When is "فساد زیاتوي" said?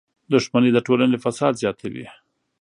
1.23-2.05